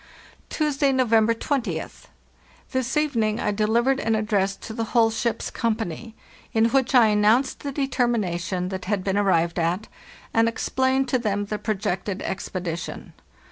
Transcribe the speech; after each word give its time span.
"Tuesday, 0.49 0.91
November 0.91 1.35
20th. 1.35 2.05
This 2.71 2.97
evening 2.97 3.39
I 3.39 3.51
delivered 3.51 3.99
an 3.99 4.15
address 4.15 4.55
to 4.55 4.73
the 4.73 4.83
whole 4.97 5.11
ship's 5.11 5.51
company, 5.51 6.15
in 6.53 6.69
which 6.69 6.95
I 6.95 7.09
an 7.09 7.21
nounced 7.21 7.59
the 7.59 7.71
determination 7.71 8.69
that 8.69 8.85
had 8.85 9.03
been 9.03 9.15
arrived 9.15 9.59
at, 9.59 9.87
and 10.33 10.49
explained 10.49 11.07
to 11.09 11.19
them 11.19 11.45
the 11.45 11.59
projected 11.59 12.23
expedition. 12.23 13.13